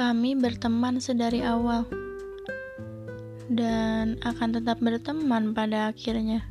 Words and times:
Kami 0.00 0.32
berteman 0.32 0.96
sedari 0.96 1.44
awal 1.44 1.84
dan 3.52 4.16
akan 4.24 4.56
tetap 4.56 4.80
berteman 4.80 5.52
pada 5.52 5.92
akhirnya. 5.92 6.48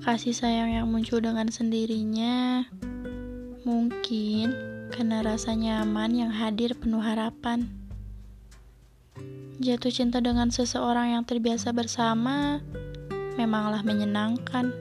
Kasih 0.00 0.32
sayang 0.32 0.72
yang 0.72 0.88
muncul 0.88 1.20
dengan 1.20 1.52
sendirinya 1.52 2.64
mungkin 3.68 4.56
karena 4.88 5.20
rasa 5.20 5.52
nyaman 5.52 6.16
yang 6.16 6.32
hadir 6.32 6.72
penuh 6.80 7.04
harapan. 7.04 7.68
Jatuh 9.60 9.92
cinta 9.92 10.24
dengan 10.24 10.48
seseorang 10.48 11.12
yang 11.12 11.28
terbiasa 11.28 11.76
bersama 11.76 12.64
memanglah 13.36 13.84
menyenangkan. 13.84 14.72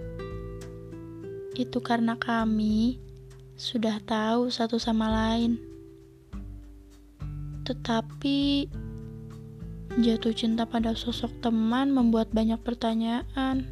Itu 1.59 1.83
karena 1.83 2.15
kami 2.15 3.03
sudah 3.59 3.99
tahu 3.99 4.47
satu 4.47 4.79
sama 4.79 5.11
lain 5.11 5.70
tetapi 7.61 8.67
jatuh 9.99 10.31
cinta 10.31 10.63
pada 10.63 10.95
sosok 10.95 11.43
teman 11.43 11.91
membuat 11.91 12.31
banyak 12.31 12.59
pertanyaan. 12.63 13.67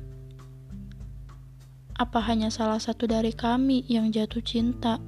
Apa 2.00 2.20
hanya 2.24 2.52
salah 2.52 2.80
satu 2.80 3.08
dari 3.08 3.32
kami 3.32 3.84
yang 3.88 4.12
jatuh 4.12 4.44
cinta? 4.44 5.00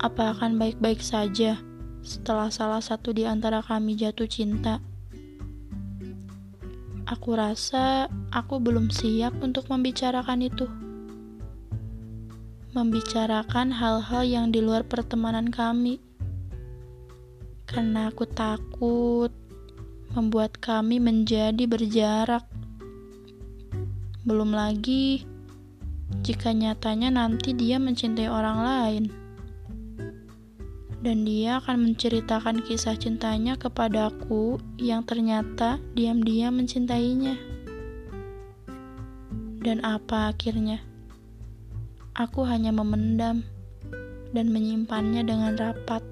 Apa 0.00 0.34
akan 0.34 0.58
baik-baik 0.58 1.02
saja 1.02 1.58
setelah 2.00 2.48
salah 2.48 2.80
satu 2.80 3.12
di 3.14 3.26
antara 3.26 3.62
kami 3.62 3.98
jatuh 3.98 4.30
cinta? 4.30 4.78
Aku 7.10 7.34
rasa 7.34 8.06
aku 8.30 8.62
belum 8.62 8.94
siap 8.94 9.34
untuk 9.42 9.66
membicarakan 9.66 10.46
itu. 10.46 10.66
Membicarakan 12.70 13.74
hal-hal 13.74 14.22
yang 14.22 14.46
di 14.54 14.62
luar 14.62 14.86
pertemanan 14.86 15.50
kami 15.50 15.98
karena 17.70 18.10
aku 18.10 18.26
takut 18.26 19.30
membuat 20.10 20.58
kami 20.58 20.98
menjadi 20.98 21.70
berjarak. 21.70 22.42
Belum 24.26 24.50
lagi 24.50 25.22
jika 26.26 26.50
nyatanya 26.50 27.14
nanti 27.14 27.54
dia 27.54 27.78
mencintai 27.78 28.26
orang 28.26 28.58
lain. 28.58 29.04
Dan 31.00 31.24
dia 31.24 31.62
akan 31.62 31.80
menceritakan 31.94 32.60
kisah 32.60 32.98
cintanya 32.98 33.56
kepadaku 33.56 34.60
yang 34.76 35.00
ternyata 35.06 35.80
diam-diam 35.96 36.52
mencintainya. 36.60 37.40
Dan 39.64 39.80
apa 39.80 40.34
akhirnya? 40.34 40.82
Aku 42.18 42.44
hanya 42.44 42.74
memendam 42.74 43.46
dan 44.36 44.52
menyimpannya 44.52 45.24
dengan 45.24 45.56
rapat 45.56 46.04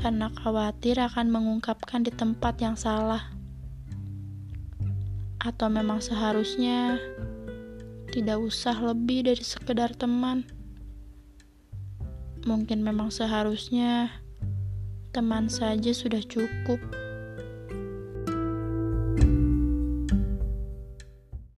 karena 0.00 0.32
khawatir 0.32 0.96
akan 0.96 1.28
mengungkapkan 1.28 2.00
di 2.00 2.08
tempat 2.08 2.56
yang 2.64 2.72
salah. 2.72 3.28
Atau 5.36 5.68
memang 5.68 6.00
seharusnya 6.00 6.96
tidak 8.08 8.40
usah 8.40 8.74
lebih 8.80 9.28
dari 9.28 9.44
sekedar 9.44 9.92
teman. 9.92 10.48
Mungkin 12.48 12.80
memang 12.80 13.12
seharusnya 13.12 14.08
teman 15.12 15.52
saja 15.52 15.92
sudah 15.92 16.24
cukup. 16.24 16.80